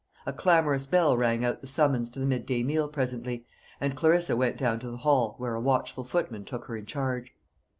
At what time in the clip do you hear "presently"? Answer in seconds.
2.87-3.45